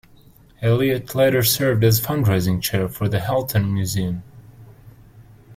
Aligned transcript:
Elliot 0.63 1.13
later 1.13 1.43
served 1.43 1.83
as 1.83 2.01
fundraising 2.01 2.59
chair 2.59 2.89
for 2.89 3.07
the 3.07 3.19
Halton 3.19 3.71
Museum. 3.71 4.23